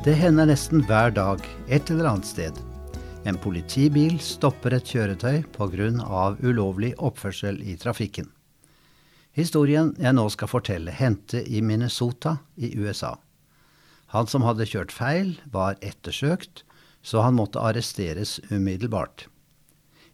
Det 0.00 0.14
hender 0.16 0.46
nesten 0.48 0.80
hver 0.88 1.10
dag 1.12 1.42
et 1.68 1.90
eller 1.92 2.06
annet 2.08 2.24
sted. 2.24 2.56
En 3.28 3.36
politibil 3.36 4.14
stopper 4.24 4.72
et 4.72 4.86
kjøretøy 4.88 5.42
pga. 5.52 6.36
ulovlig 6.40 6.94
oppførsel 6.96 7.58
i 7.60 7.74
trafikken. 7.76 8.30
Historien 9.36 9.90
jeg 10.00 10.14
nå 10.16 10.24
skal 10.32 10.48
fortelle, 10.48 10.90
hendte 10.90 11.42
i 11.44 11.60
Minnesota 11.60 12.38
i 12.56 12.72
USA. 12.78 13.18
Han 14.16 14.26
som 14.26 14.40
hadde 14.42 14.64
kjørt 14.64 14.90
feil, 14.90 15.36
var 15.52 15.76
ettersøkt, 15.82 16.64
så 17.02 17.20
han 17.20 17.36
måtte 17.36 17.60
arresteres 17.60 18.40
umiddelbart. 18.50 19.26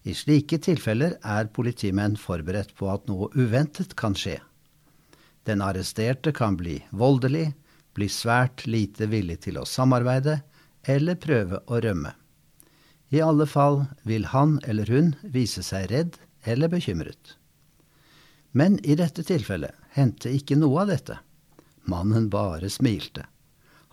I 0.02 0.14
slike 0.14 0.58
tilfeller 0.58 1.14
er 1.22 1.46
politimenn 1.46 2.16
forberedt 2.18 2.74
på 2.74 2.90
at 2.90 3.06
noe 3.06 3.30
uventet 3.38 3.94
kan 3.94 4.18
skje. 4.18 4.40
Den 5.46 5.62
arresterte 5.62 6.34
kan 6.34 6.58
bli 6.58 6.80
voldelig, 6.90 7.54
blir 7.96 8.12
svært 8.12 8.66
lite 8.68 9.08
villig 9.10 9.40
til 9.46 9.58
å 9.60 9.66
samarbeide 9.68 10.40
eller 10.86 11.18
prøve 11.20 11.62
å 11.66 11.80
rømme. 11.82 12.12
I 13.14 13.22
alle 13.22 13.46
fall 13.46 13.84
vil 14.06 14.28
han 14.32 14.58
eller 14.66 14.90
hun 14.90 15.14
vise 15.22 15.62
seg 15.64 15.90
redd 15.92 16.18
eller 16.44 16.70
bekymret. 16.70 17.36
Men 18.56 18.78
i 18.84 18.96
dette 18.98 19.24
tilfellet 19.26 19.74
hendte 19.96 20.32
ikke 20.32 20.58
noe 20.58 20.84
av 20.84 20.92
dette. 20.92 21.18
Mannen 21.86 22.28
bare 22.32 22.70
smilte. 22.72 23.26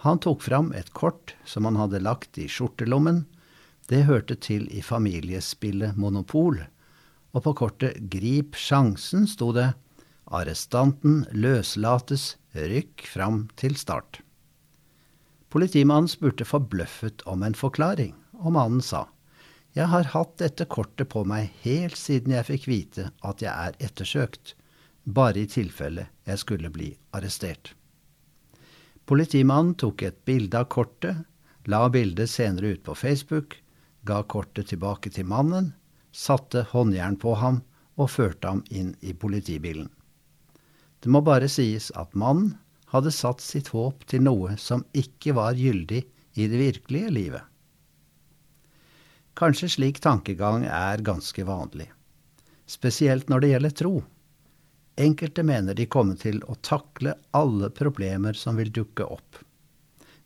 Han 0.03 0.19
tok 0.19 0.41
fram 0.43 0.71
et 0.75 0.91
kort 0.95 1.35
som 1.45 1.67
han 1.67 1.77
hadde 1.79 2.01
lagt 2.03 2.37
i 2.41 2.49
skjortelommen. 2.51 3.23
Det 3.87 4.05
hørte 4.07 4.35
til 4.35 4.65
i 4.71 4.81
familiespillet 4.83 5.97
Monopol, 5.99 6.59
og 7.33 7.45
på 7.45 7.53
kortet 7.59 8.09
Grip 8.11 8.57
sjansen 8.59 9.27
sto 9.29 9.51
det 9.55 9.71
Arrestanten 10.33 11.23
løslates 11.35 12.33
Rykk 12.53 13.07
fram 13.09 13.47
til 13.57 13.75
start. 13.79 14.21
Politimannen 15.53 16.09
spurte 16.09 16.45
forbløffet 16.45 17.23
om 17.29 17.43
en 17.45 17.57
forklaring, 17.57 18.13
og 18.41 18.53
mannen 18.57 18.81
sa, 18.81 19.07
Jeg 19.73 19.89
har 19.89 20.11
hatt 20.13 20.37
dette 20.37 20.65
kortet 20.69 21.09
på 21.09 21.23
meg 21.25 21.49
helt 21.63 21.97
siden 21.97 22.35
jeg 22.35 22.45
fikk 22.45 22.67
vite 22.69 23.07
at 23.25 23.41
jeg 23.41 23.53
er 23.53 23.77
ettersøkt, 23.81 24.53
bare 25.03 25.41
i 25.41 25.49
tilfelle 25.49 26.07
jeg 26.29 26.41
skulle 26.41 26.69
bli 26.69 26.91
arrestert. 27.11 27.73
Politimannen 29.05 29.73
tok 29.73 30.03
et 30.05 30.21
bilde 30.25 30.61
av 30.61 30.69
kortet, 30.69 31.25
la 31.65 31.89
bildet 31.89 32.29
senere 32.29 32.75
ut 32.75 32.83
på 32.85 32.95
Facebook, 32.95 33.57
ga 34.05 34.21
kortet 34.23 34.69
tilbake 34.69 35.09
til 35.09 35.25
mannen, 35.25 35.73
satte 36.11 36.67
håndjern 36.69 37.17
på 37.17 37.33
ham 37.41 37.63
og 37.97 38.13
førte 38.13 38.47
ham 38.47 38.63
inn 38.69 38.93
i 39.01 39.13
politibilen. 39.13 39.89
Det 41.03 41.11
må 41.11 41.19
bare 41.19 41.49
sies 41.51 41.89
at 41.99 42.13
mannen 42.15 42.53
hadde 42.93 43.11
satt 43.11 43.41
sitt 43.43 43.73
håp 43.73 44.05
til 44.07 44.23
noe 44.23 44.53
som 44.61 44.85
ikke 44.95 45.33
var 45.35 45.57
gyldig 45.59 45.99
i 46.39 46.45
det 46.47 46.61
virkelige 46.61 47.09
livet. 47.11 47.43
Kanskje 49.35 49.67
slik 49.75 49.99
tankegang 49.99 50.63
er 50.69 51.03
ganske 51.03 51.43
vanlig, 51.43 51.89
spesielt 52.69 53.27
når 53.27 53.43
det 53.43 53.51
gjelder 53.51 53.75
tro. 53.81 53.93
Enkelte 55.03 55.43
mener 55.43 55.75
de 55.75 55.89
kommer 55.89 56.15
til 56.21 56.39
å 56.45 56.55
takle 56.61 57.17
alle 57.35 57.71
problemer 57.73 58.37
som 58.37 58.61
vil 58.61 58.71
dukke 58.71 59.03
opp. 59.03 59.41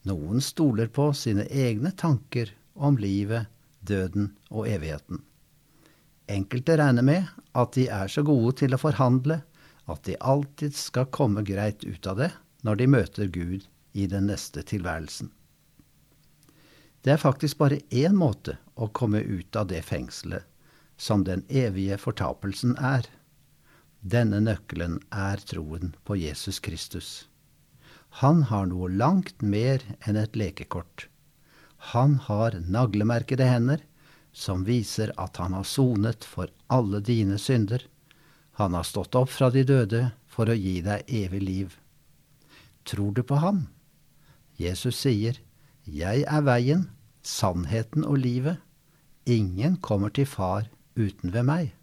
Noen 0.05 0.44
stoler 0.44 0.92
på 0.94 1.09
sine 1.16 1.48
egne 1.50 1.94
tanker 1.98 2.52
om 2.75 3.00
livet, 3.02 3.48
døden 3.80 4.33
og 4.52 4.67
evigheten. 4.70 5.23
Enkelte 6.28 6.75
regner 6.78 7.08
med 7.08 7.31
at 7.58 7.73
de 7.73 7.87
er 7.87 8.11
så 8.11 8.21
gode 8.27 8.60
til 8.60 8.76
å 8.76 8.82
forhandle 8.82 9.39
at 9.87 10.03
de 10.03 10.17
alltid 10.20 10.75
skal 10.75 11.08
komme 11.15 11.43
greit 11.48 11.83
ut 11.83 12.08
av 12.08 12.20
det 12.21 12.31
når 12.67 12.80
de 12.81 12.87
møter 12.92 13.31
Gud 13.31 13.67
i 13.98 14.08
den 14.11 14.27
neste 14.30 14.64
tilværelsen. 14.67 15.31
Det 17.02 17.14
er 17.15 17.21
faktisk 17.21 17.59
bare 17.61 17.80
én 17.93 18.17
måte 18.20 18.58
å 18.75 18.89
komme 18.92 19.21
ut 19.23 19.55
av 19.55 19.70
det 19.71 19.83
fengselet 19.87 20.43
som 20.98 21.23
den 21.23 21.45
evige 21.48 21.98
fortapelsen 22.02 22.75
er. 22.83 23.05
Denne 24.02 24.42
nøkkelen 24.43 24.99
er 25.14 25.42
troen 25.48 25.93
på 26.04 26.17
Jesus 26.19 26.59
Kristus. 26.59 27.27
Han 28.21 28.48
har 28.49 28.67
noe 28.67 28.89
langt 28.89 29.42
mer 29.42 29.83
enn 30.08 30.17
et 30.17 30.36
lekekort. 30.36 31.08
Han 31.93 32.17
har 32.25 32.58
naglemerkede 32.65 33.45
hender 33.45 33.83
som 34.33 34.65
viser 34.65 35.14
at 35.21 35.37
han 35.37 35.54
har 35.54 35.65
sonet 35.65 36.25
for 36.25 36.52
alle 36.73 36.99
dine 37.02 37.37
synder 37.42 37.86
han 38.58 38.73
har 38.73 38.84
stått 38.84 39.16
opp 39.16 39.30
fra 39.30 39.52
de 39.54 39.62
døde 39.70 40.00
for 40.26 40.50
å 40.50 40.56
gi 40.58 40.80
deg 40.82 41.06
evig 41.14 41.42
liv. 41.44 41.76
Tror 42.90 43.14
du 43.14 43.22
på 43.22 43.38
ham? 43.38 43.68
Jesus 44.58 44.98
sier, 45.04 45.38
Jeg 45.86 46.26
er 46.26 46.42
veien, 46.42 46.88
sannheten 47.22 48.02
og 48.02 48.17
livet. 48.23 48.58
Ingen 49.30 49.78
kommer 49.78 50.10
til 50.10 50.26
Far 50.26 50.72
uten 50.98 51.36
ved 51.36 51.46
meg. 51.46 51.73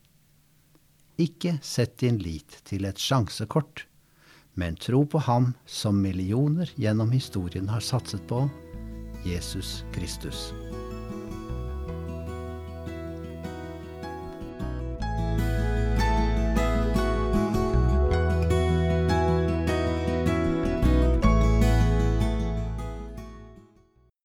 Ikke 1.14 1.60
sett 1.62 2.00
din 2.02 2.18
lit 2.18 2.58
til 2.66 2.90
et 2.90 2.98
sjansekort, 2.98 3.86
men 4.58 4.74
tro 4.74 5.04
på 5.06 5.22
ham 5.30 5.52
som 5.64 6.02
millioner 6.02 6.74
gjennom 6.74 7.14
historien 7.14 7.70
har 7.70 7.86
satset 7.86 8.26
på, 8.26 8.48
Jesus 9.22 9.84
Kristus. 9.94 10.50